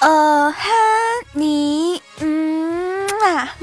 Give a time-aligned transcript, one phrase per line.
[0.00, 0.70] 呃哈
[1.34, 3.54] 你嗯啊。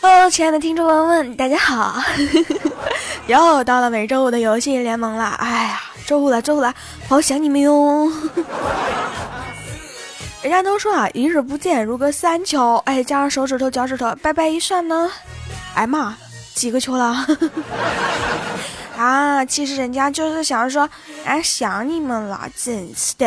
[0.00, 2.00] Hello，亲爱的听众朋友们，大家好！
[3.26, 5.24] 又到了每周五的游戏联盟了。
[5.40, 6.72] 哎呀，周五了，周五了，
[7.08, 8.12] 好想你们哟！
[10.46, 12.76] 人家都说啊，一日不见如隔三秋。
[12.84, 15.10] 哎，加上手指头、脚趾头，掰掰一算呢，
[15.74, 16.16] 哎妈，
[16.54, 17.26] 几个秋了？
[18.96, 20.88] 啊，其实人家就是想说，
[21.24, 23.26] 哎，想你们了，真是的。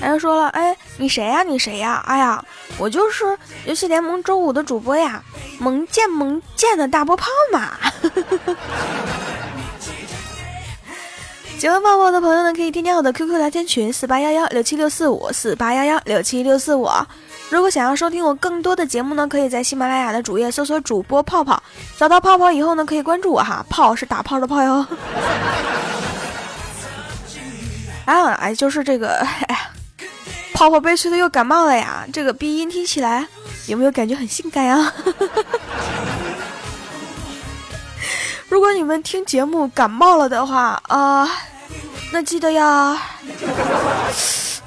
[0.00, 1.42] 人家说了，哎，你谁呀？
[1.42, 2.00] 你谁呀？
[2.06, 2.40] 哎呀，
[2.78, 5.20] 我就是游戏联盟周五的主播呀，
[5.58, 7.72] 萌贱萌贱的大波炮嘛。
[11.58, 16.88] 喜欢泡泡的朋友呢，可以添加我的 QQ 聊天群四八幺幺六七六四五四八幺幺六七六四五。
[17.48, 21.62] 如果想要收听我更多的节目呢，可以在喜马拉雅的主页搜索主播泡泡，
[21.96, 24.86] 找到泡泡以后呢，可以关注我哈，泡是打泡的泡哟。
[28.04, 29.70] 啊，哎，就是这个，哎呀。
[30.52, 33.26] 泡泡悲催的又感冒了呀，这个鼻音听起来
[33.66, 34.92] 有没有感觉很性感呀？
[38.54, 41.28] 如果你们听节目感冒了的话啊，
[42.12, 42.64] 那记得要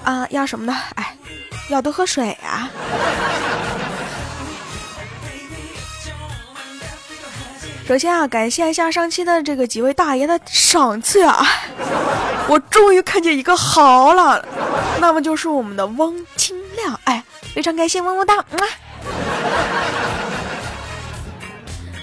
[0.04, 0.78] 啊要什么呢？
[0.96, 1.16] 哎，
[1.70, 2.70] 要多喝水啊。
[7.88, 11.48] 首先啊，感谢一下上期的这个几位大爷的赏赐啊，
[12.50, 14.46] 我终于看见一个好了，
[15.00, 17.24] 那么就是我们的汪清亮，哎，
[17.56, 18.46] 非常感谢，么么哒，啊！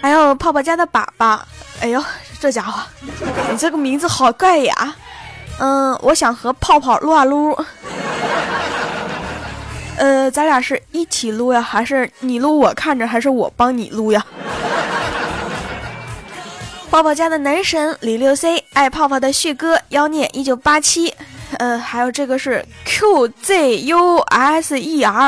[0.01, 1.39] 还有泡泡家的粑粑，
[1.81, 2.03] 哎呦，
[2.41, 2.81] 这家伙，
[3.51, 4.95] 你这个名字好怪呀，
[5.59, 7.57] 嗯，我想和泡泡撸啊撸，
[9.99, 14.25] 呃，咱俩是一起撸呀，还是你撸我看着，还是我帮你撸呀？
[16.91, 21.13] 泡泡家的男神李六 C，爱泡泡的旭哥妖孽一九八七，
[21.59, 24.23] 呃，还有这个是 QZUSER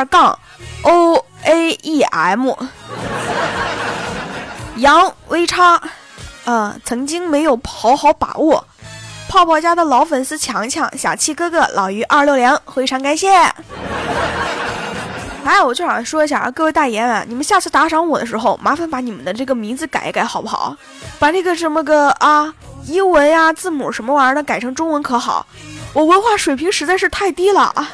[0.07, 0.39] 杠
[0.83, 2.57] OAEM，
[4.77, 5.83] 杨微叉，
[6.47, 8.65] 呃，曾经没有好好把握。
[9.29, 13.29] 泡泡家的老粉丝强强小七哥哥老于二六零，非常感谢。
[15.45, 20.75] 哎，我就想说一下啊，各位大爷们，你们下次打赏我的时候，麻烦把你们的这个名字改一改，好不好？
[21.19, 22.53] 把那个什么个啊，
[22.87, 25.47] 英文呀、字母什么玩意儿的改成中文可好？
[25.93, 27.89] 我文化水平实在是太低了啊！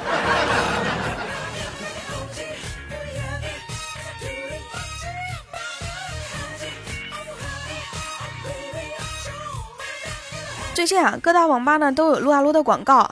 [10.75, 13.09] 最近啊，各大网吧呢都有撸啊撸的广告，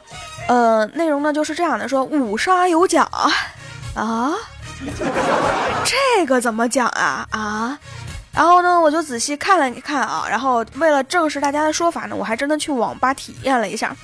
[0.49, 3.09] 呃，内容呢就是这样的，说五杀有奖。
[3.95, 4.33] 啊，
[5.85, 7.79] 这个怎么讲啊啊？
[8.33, 13.95] 然后呢，我就仔细看了你看啊，然后为了证实大家的说法呢，我还真的去网吧体验了一下。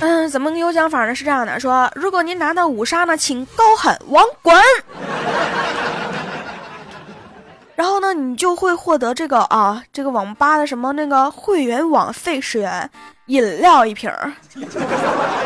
[0.00, 1.14] 嗯，怎么个有奖法呢？
[1.14, 4.54] 是这样的，说如果您拿到五杀呢，请高喊“网滚”。
[7.76, 12.90] 然后呢，你就会获得这个啊，这个网吧的什么那个会员网费十元，
[13.26, 14.32] 饮料一瓶儿，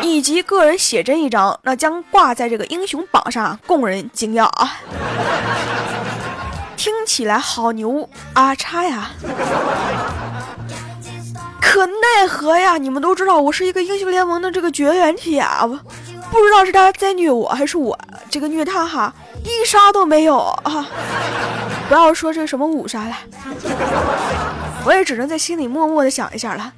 [0.01, 4.77] 以及个人写真一张，那将挂在这个英雄榜上，供人惊讶啊！
[6.77, 9.11] 听起来好牛啊叉呀！
[11.61, 15.77] 可奈何呀，你们都知道我是一个英雄联盟的这个绝缘体啊，不
[16.31, 17.97] 不知道是他在虐我还是我
[18.29, 19.13] 这个虐他哈，
[19.43, 20.85] 一杀都没有啊！
[21.87, 23.15] 不要说这什么五杀了，
[24.85, 26.73] 我也只能在心里默默的想一下了。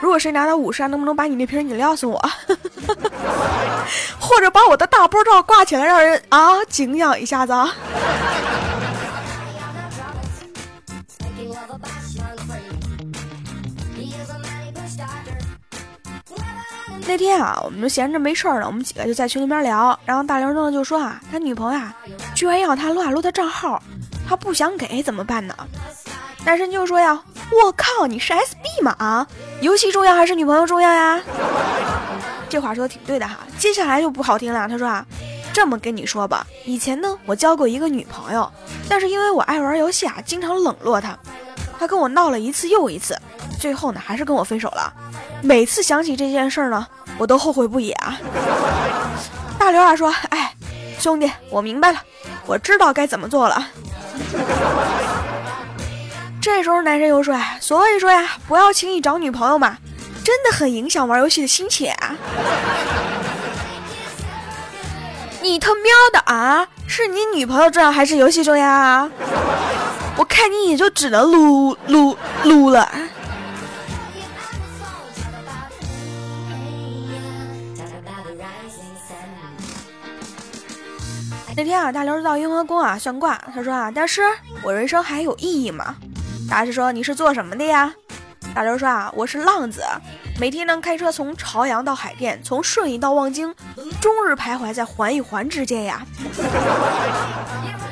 [0.00, 2.18] 如果谁拿到五杀，能不能把你那瓶饮料送我？
[4.18, 7.74] 或者把我的大波罩挂起来，让人啊敬仰一下子啊。
[17.10, 21.92] 那天啊，我们就闲着没事儿呢，我们几个就在群里面聊，然后大刘呢就说啊，他女朋友啊，
[22.36, 23.82] 居然要他撸啊撸的账号。
[24.28, 25.52] 他不想给怎么办呢？
[26.44, 27.20] 男神就说呀
[27.50, 28.94] ：“我靠，你是 SB 吗？
[29.00, 29.26] 啊，
[29.60, 31.20] 游戏重要还是女朋友重要呀？”
[32.48, 33.38] 这话说的挺对的哈。
[33.58, 35.04] 接下来就不好听了，他说啊
[35.52, 38.48] ：“这么跟你说吧，以前呢我交过一个女朋友，
[38.88, 41.18] 但是因为我爱玩游戏啊，经常冷落她，
[41.76, 43.18] 她跟我闹了一次又一次，
[43.60, 44.92] 最后呢还是跟我分手了。
[45.42, 46.86] 每次想起这件事儿呢，
[47.18, 48.18] 我都后悔不已啊。”
[49.60, 50.54] 大刘啊说：“哎，
[50.98, 52.00] 兄弟，我明白了，
[52.46, 53.68] 我知道该怎么做了。”
[56.40, 59.76] 这时候男生又说：“所以说呀，不要轻易找女朋友嘛，
[60.24, 62.16] 真的很影响玩游戏的心情啊。”
[65.42, 66.66] 你他喵的啊！
[66.86, 69.08] 是你女朋友重要还是游戏重要啊？
[70.16, 72.90] 我看你也就只能撸撸撸了。
[81.60, 84.22] 那天啊，大刘到雍和宫啊算卦，他说啊，大师，
[84.62, 85.94] 我人生还有意义吗？
[86.48, 87.92] 大师说你是做什么的呀？
[88.54, 89.84] 大刘说啊，我是浪子，
[90.40, 93.54] 每天呢开车从朝阳到海淀，从顺义到望京，
[94.00, 96.00] 终日徘徊在环与环之间呀。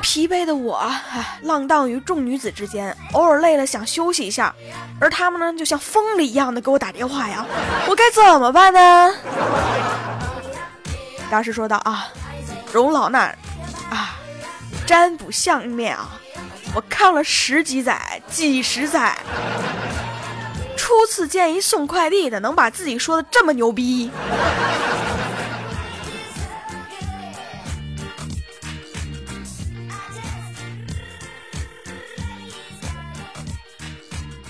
[0.01, 4.55] 疲惫的我，唉，浪荡于众女子之间，偶尔累了想休息一下，
[4.99, 7.45] 而他们呢就像疯了一样的给我打电话呀，
[7.87, 9.15] 我该怎么办呢？
[11.31, 12.09] 大师说道啊，
[12.73, 13.31] 容老衲，
[14.89, 16.19] 占卜相面啊，
[16.75, 19.15] 我看了十几载，几十载。
[20.79, 24.11] 初次见一送快递的能把自己说的这么牛逼。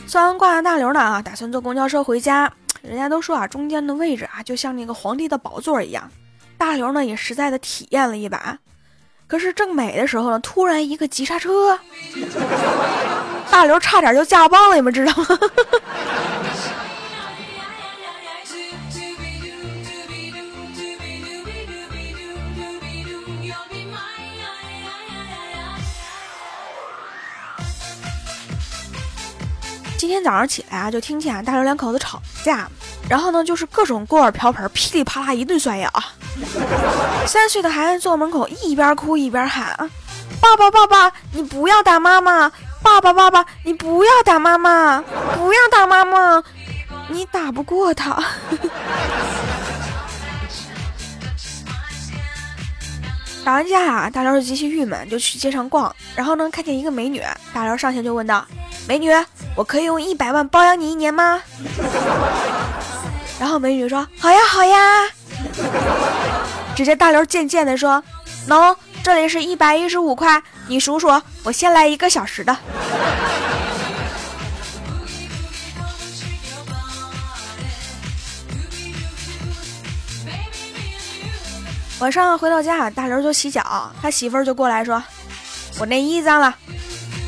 [0.07, 2.49] 算完卦的大刘呢啊，打算坐公交车回家。
[2.81, 6.09] 人家都说啊，中间的位置啊，就像那个皇帝的宝座一样。
[6.57, 8.57] 大刘呢也实在的体验了一把。
[9.29, 11.79] 可是正美的时候呢，突然一个急刹车，
[13.51, 15.39] 大刘差点就驾崩了，你们知道吗？
[29.99, 32.67] 今天早上起来啊，就听见啊大刘两口子吵架，
[33.11, 36.03] 然后呢就是各种锅碗瓢盆噼里啪啦一顿摔呀啊。
[37.27, 39.77] 三岁的孩子坐门口一边哭一边喊
[40.41, 42.51] ：“爸爸爸爸，你不要打妈妈！
[42.83, 45.03] 爸爸爸爸，你不要打妈妈！
[45.35, 46.43] 不要打妈妈！
[47.09, 48.17] 你打不过他。”
[53.45, 58.45] 打完架啊，大刘就极其郁闷，就去街上逛，然后呢看见一个美女，大刘上前就问道
[58.87, 59.11] ：“美女，
[59.57, 61.41] 我可以用一百万包养你一年吗？”
[63.41, 64.79] 然后美女说：“好呀，好呀。”
[66.77, 68.03] 只见大刘渐渐的说
[68.49, 71.09] ：“喏，这里是一百一十五块，你数数，
[71.43, 72.57] 我先来一个小时的。”
[82.01, 85.03] 晚上回到家，大刘就洗脚，他媳妇儿就过来说
[85.81, 86.55] ：“我内衣脏了。”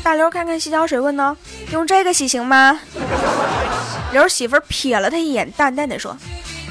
[0.01, 1.35] 大刘看看洗脚水，问呢
[1.73, 2.79] ：“用这个洗行吗？”
[4.13, 6.15] 刘媳妇儿瞥了他一眼，淡淡的说：“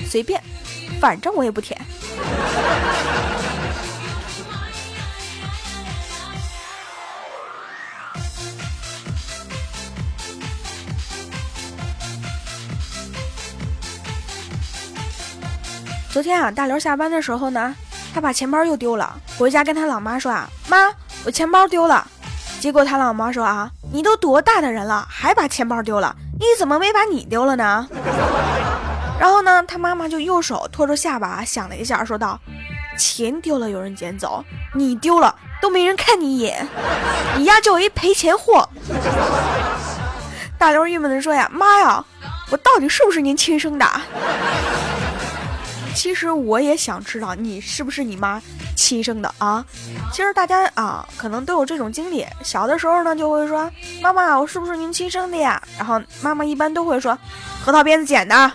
[0.09, 0.43] 随便，
[1.00, 1.81] 反正我也不舔。”
[16.12, 17.75] 昨天啊，大刘下班的时候呢。
[18.12, 20.93] 他把钱包又丢了，回家跟他老妈说啊，妈，
[21.25, 22.05] 我钱包丢了。
[22.58, 26.17] 结果他老妈说啊，你都多大的人了，还把钱包丢了？
[26.41, 27.87] 你怎么没把你丢了呢？
[29.20, 32.40] 然后呢，他妈妈就右手托着下巴想了一下，说道：
[32.96, 34.43] 钱丢了有人捡走，
[34.75, 36.67] 你丢了都没人看你一眼，
[37.37, 38.67] 你丫就一赔钱货。
[40.56, 42.03] 大刘郁闷地说呀，妈呀，
[42.50, 43.86] 我到底是不是您亲生的？
[45.94, 48.41] 其实我也想知道你是不是你妈
[48.75, 49.65] 亲生的啊？
[50.13, 52.25] 其实大家啊，可能都有这种经历。
[52.43, 53.70] 小的时候呢，就会说
[54.01, 57.17] ：“妈妈，我是不是您亲生的呀？”然后妈妈一般都会说
[57.65, 58.35] ：“核桃鞭子捡的。”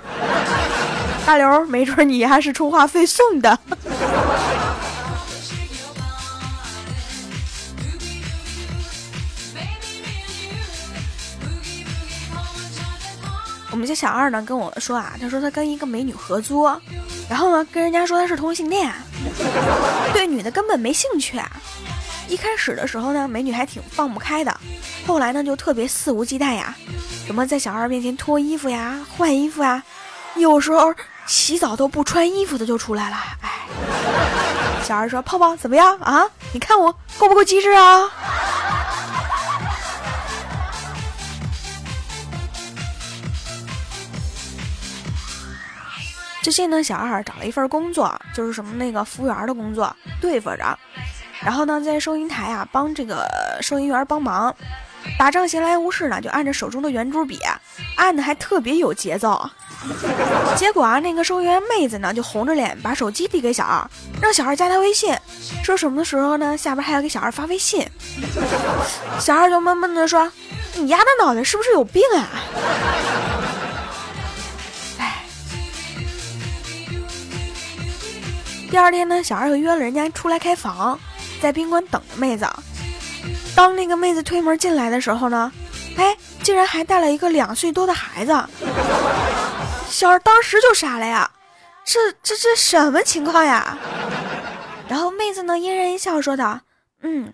[1.25, 3.59] 大刘，没准你还是充话费送的。
[13.71, 16.65] 我们家小二呢跟我说啊，他说他跟一个美女合租。
[17.29, 18.91] 然后呢，跟人家说他是同性恋，
[20.13, 21.41] 对女的根本没兴趣。
[22.27, 24.59] 一开始的时候呢，美女还挺放不开的，
[25.05, 26.75] 后来呢就特别肆无忌惮呀，
[27.25, 29.83] 什么在小二面前脱衣服呀、换衣服呀，
[30.35, 30.93] 有时候
[31.27, 33.17] 洗澡都不穿衣服的就出来了。
[33.41, 33.49] 哎，
[34.83, 36.23] 小二说：“泡泡怎么样啊？
[36.53, 38.09] 你看我够不够机智啊？”
[46.45, 50.77] 最近呢，小二找了一份工作，就是什么那个服务员的工作，对付着。
[51.41, 53.27] 然后呢，在收银台啊，帮这个
[53.63, 54.55] 收银员帮忙。
[55.17, 57.39] 打仗闲来无事呢，就按着手中的圆珠笔，
[57.97, 59.49] 按的还特别有节奏。
[60.55, 63.83] 结果啊，那个收银员妹子呢，就红着脸把手机递给小二，
[64.21, 65.17] 让小二加他微信，
[65.63, 67.89] 说什么的时候呢，下边还要给小二发微信。
[69.19, 70.31] 小二就闷闷的说
[70.77, 72.29] ：“你丫的脑袋是不是有病啊？
[78.69, 80.99] 第二天呢，小二又约了人家出来开房，
[81.41, 82.47] 在宾馆等着妹子。
[83.55, 85.51] 当那个妹子推门进来的时候呢，
[85.97, 88.33] 哎，竟然还带了一个两岁多的孩子。
[89.89, 91.29] 小二当时就傻了呀，
[91.85, 93.77] 这这这什么情况呀？
[94.89, 96.59] 然后妹子呢，嫣然一笑说道
[97.01, 97.33] ：“嗯，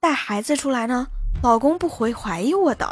[0.00, 1.06] 带孩子出来呢。”
[1.42, 2.86] 老公不会怀疑我的。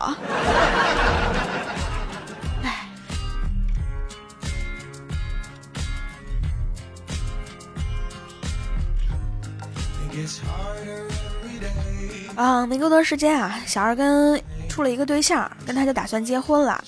[12.37, 16.83] 啊，没过多时间啊，小二跟处了一个对象，跟他就打算结婚了。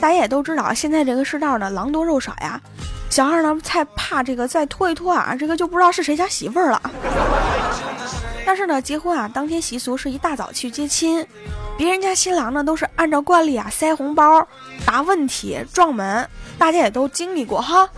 [0.00, 2.60] 大家也都知道，现在这个世道呢，狼多肉少呀。
[3.08, 6.82] 小二呢，才怕这个再拖一拖啊，这个就不知道是谁家媳妇儿了。
[8.44, 11.24] 但是呢，结婚啊，当天习俗是一大早去接亲，
[11.78, 14.46] 别人家新郎呢都是按照惯例啊塞红包、
[14.84, 17.88] 答问题、撞门，大家也都经历过哈。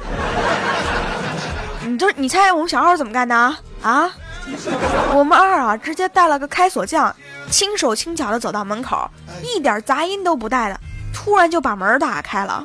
[1.86, 4.12] 你这你猜我们小二怎么干的啊啊？
[5.14, 7.14] 我们二啊直接带了个开锁匠，
[7.50, 9.08] 轻手轻脚的走到门口，
[9.42, 10.80] 一点杂音都不带的，
[11.12, 12.64] 突然就把门打开了。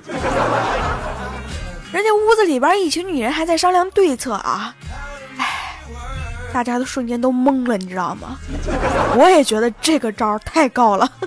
[1.91, 4.73] 人家屋子里边一群女人还在商量对策啊。
[5.37, 5.45] 哎
[6.53, 8.37] 大家都瞬间都懵了，你知道吗？
[9.17, 11.09] 我也觉得这个招太高了。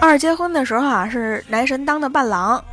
[0.00, 2.64] 二结婚的时候啊，是男神当的伴郎，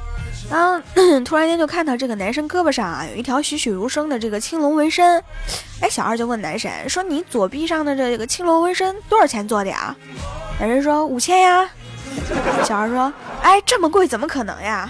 [0.50, 0.82] 然后
[1.24, 5.24] 突然间就看到这个男神胳膊上啊有一条栩栩如生的这个青龙纹身，
[5.80, 9.96] 哎，小二就问男神说：“你左臂上的这个青龙纹身多少钱做的呀？”
[10.60, 11.70] 男神说：“五千呀。”
[12.66, 13.14] 小二说
[13.44, 14.90] ：“哎，这么贵怎么可能呀？”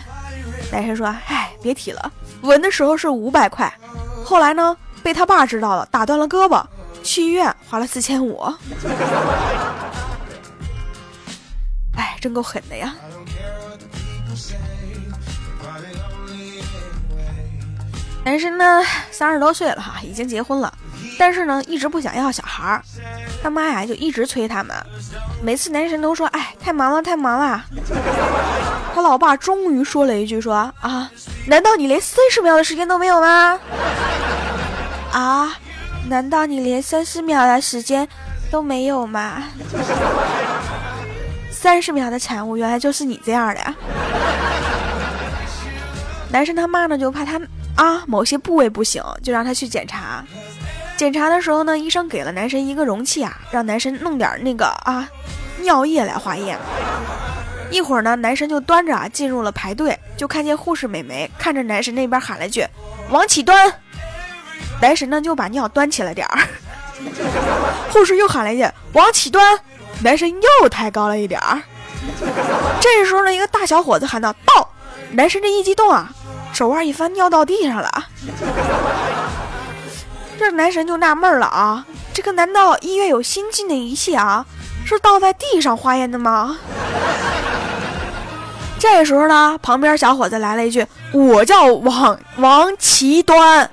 [0.72, 2.10] 男神说：“哎，别提了。”
[2.42, 3.70] 纹的时候是五百块，
[4.24, 6.63] 后来呢被他爸知道了，打断了胳膊，
[7.04, 8.42] 去医院花了四千五。
[11.98, 12.96] 哎，真够狠的呀！
[18.29, 20.71] 男生呢三十多岁了哈，已经结婚了，
[21.17, 22.83] 但是呢一直不想要小孩儿，
[23.41, 24.75] 他妈呀就一直催他们，
[25.41, 27.65] 每次男神都说：“哎，太忙了，太忙了。”
[28.93, 31.09] 他老爸终于说了一句：“说啊，
[31.48, 33.59] 难道你连三十秒的时间都没有吗？
[35.12, 35.57] 啊，
[36.07, 38.07] 难道你连三十秒的时间
[38.51, 39.41] 都没有吗？
[41.50, 43.75] 三十秒的产物原来就是你这样的呀！”
[46.31, 47.41] 男生他妈呢就怕他
[47.79, 50.21] 啊某些部位不行，就让他去检查。
[50.98, 55.07] 检查的时候呢，医生给了男神一个容器啊，让男神弄点那个啊
[55.62, 56.59] 尿液来化验。
[57.71, 62.67] 一会儿呢，男神就端着啊进入了排队，就看见护士美眉看着男神那边喊了句
[63.12, 63.74] ：“往起端。”
[64.81, 66.48] 男神呢就把尿端起了点儿，
[67.93, 69.57] 护士又喊了一句：“往起端。”
[70.03, 71.62] 男神又抬高了一点儿。
[72.81, 74.69] 这时候呢，一个大小伙子喊道：“到！”
[75.13, 76.12] 男神这一激动啊，
[76.60, 77.89] 手腕一翻，尿到地上了。
[80.38, 84.46] 这男神就纳闷了啊，这个难道医院有新进的仪器啊？
[84.86, 86.58] 是倒在地上化验的吗？
[88.78, 90.86] 这时候呢，旁边小伙子来了一句
[91.16, 93.72] ：“我叫王王奇端。”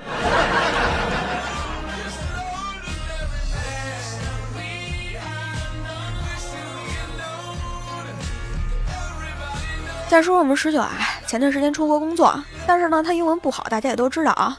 [10.07, 10.93] 再说我们十九啊，
[11.27, 14.57] 前段时间出国工作，但是呢，他英文不好，大家也都知道啊。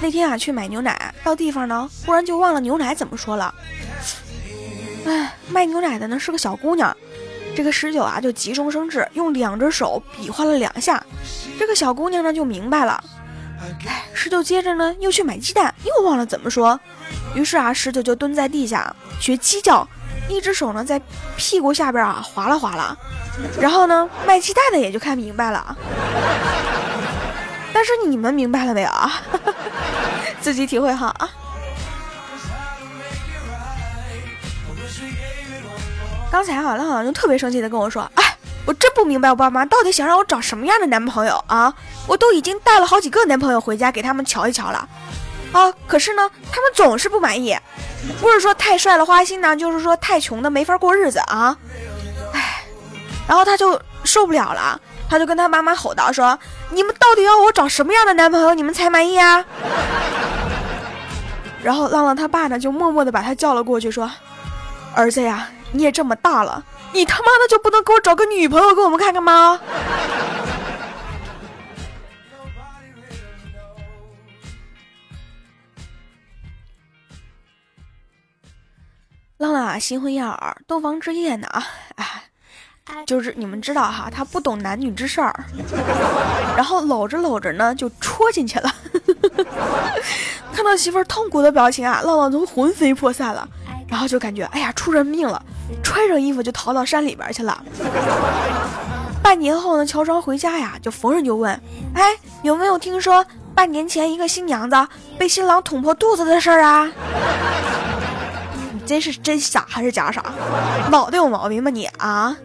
[0.00, 3.54] 那天啊，去买牛奶，到地方呢，忽然就忘了牛奶怎么说了。
[5.06, 6.94] 哎，卖牛奶的呢是个小姑娘。
[7.54, 11.02] 这个十九啊，就急中生智，用两只手比划了两下，
[11.58, 13.02] 这个小姑娘呢就明白了。
[13.86, 16.78] 哎，十九接着呢又去买鸡蛋，又忘了怎么说，
[17.34, 19.88] 于是啊，十九就蹲在地下学鸡叫，
[20.28, 21.00] 一只手呢在
[21.36, 22.94] 屁股下边啊划拉划拉，
[23.58, 25.74] 然后呢卖鸡蛋的也就看明白了。
[27.72, 29.22] 但是你们明白了没有啊？
[30.40, 31.28] 自己体会好啊。
[36.30, 41.72] 刚才啊，他好像就特别生气的跟我说：“哎，我真不明白我爸妈到底想让我找什么样的男朋友啊！
[42.06, 44.88] 我都已经带了好几个男朋友回家给他们瞧一瞧了，
[45.52, 47.56] 啊，可是呢，他们总是不满意，
[48.20, 51.56] 不是说太帅了花心呢，就是说太穷的没法过日子啊！
[52.34, 52.62] 哎，
[53.26, 56.38] 然后他就受不了了，他就跟他妈妈吼道：说
[56.70, 59.44] 你们到底要我找什么样的男朋友你们才满意啊？
[61.62, 64.10] 然后浪浪他爸呢就默默的把他叫了过去，说：
[64.94, 69.60] 儿子呀。”你也这么大了，你他妈的就不能给我找个女朋友给我们看看吗？
[79.38, 82.15] 浪浪啊，新婚燕尔，洞房之夜呢啊，哎，
[83.06, 85.44] 就是你们知道哈，他不懂男女之事儿，
[86.56, 88.72] 然后搂着搂着呢，就戳进去了。
[90.52, 93.46] 看到媳妇儿痛苦的表情啊，浪浪都魂飞魄散了，
[93.88, 95.40] 然后就感觉哎呀出人命了，
[95.82, 97.62] 穿上衣服就逃到山里边去了。
[99.22, 101.52] 半年后呢，乔装回家呀，就逢人就问，
[101.94, 103.24] 哎，有没有听说
[103.54, 104.76] 半年前一个新娘子
[105.18, 106.90] 被新郎捅破肚子的事儿啊？
[108.72, 110.24] 你真是真傻还是假傻？
[110.90, 112.36] 脑袋有毛病吧你啊？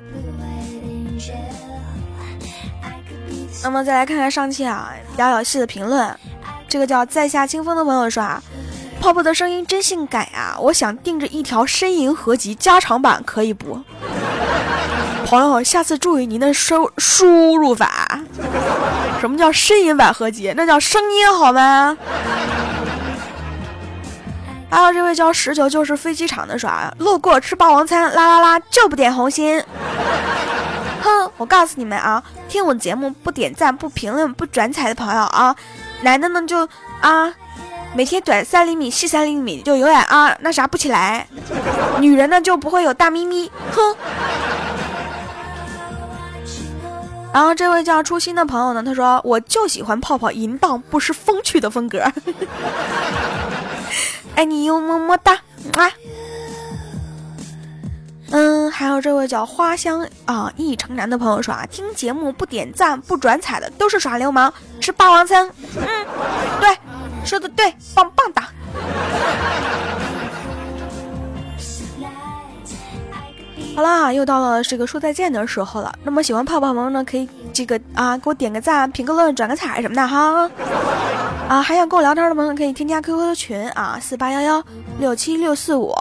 [3.63, 6.13] 那么再来看看上期啊聊聊戏的评论。
[6.67, 8.41] 这个叫在下清风的朋友说啊，
[8.99, 10.55] 泡泡的声音真性感呀！
[10.59, 13.79] 我想定制一条呻吟合集加长版，可以不？
[15.27, 18.21] 朋友，下次注意您的输输入法。
[19.19, 20.53] 什么叫呻吟版合集？
[20.55, 21.97] 那叫声音好吗？
[24.69, 29.61] 还有这位叫十九就是飞机场的说，路过吃霸王餐，啦啦啦就不点红心。
[31.41, 35.55] 我告诉你们啊，听我节目不点赞、不评论、不转采的朋友啊。
[36.03, 36.69] 男的呢就
[37.01, 37.33] 啊，
[37.95, 41.27] 每天短三厘米细三厘米就永远啊那啥不起来，
[41.99, 43.95] 女人呢就不会有大咪咪，哼。
[47.33, 52.05] 然后这位叫初心的朋友呢，他说我就喜欢泡泡淫荡不失风趣的风格，
[54.35, 55.89] 爱 你哟么么哒啊。
[58.91, 65.49] 嗯，还有这位叫花香啊一城南的朋友说啊，听节目不点赞不转采的都是耍流氓，吃霸王餐。
[65.77, 66.05] 嗯，
[66.59, 66.77] 对，
[67.23, 68.41] 说的对，棒棒的。
[73.73, 75.93] 好啦，又到了这个说再见的时候了。
[76.03, 80.49] 那么喜欢泡泡萌呢，可以这个啊给我点个赞、评个论、转个彩什么的哈。
[81.47, 84.63] 啊，还想跟我聊天的朋友可以添加 QQ 的群啊，四八幺幺
[84.99, 85.93] 六七六四五，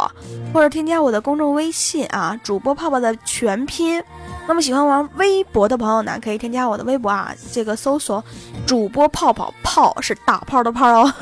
[0.52, 4.02] 或者添加我的公众微信啊，主播泡泡的全拼。
[4.46, 8.22] 那么喜欢玩微博的朋友呢，可以添加我的微博啊，这个搜索
[8.66, 11.14] 主播泡泡泡是打炮的炮哦。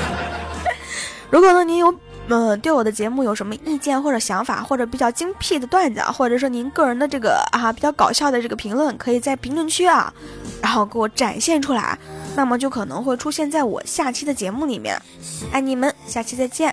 [1.30, 1.94] 如果呢您有。
[2.32, 10.12] 嗯，对我的节目有什么意见或者想法，或者比较精辟的段子，或者说您个人的这个啊比较搞笑的这个评论，可以在评论区啊，
[10.62, 11.98] 然后给我展现出来，
[12.36, 14.96] 那么就可能会出现在我下期的节目里面。
[15.50, 16.72] 爱你们，下期再见。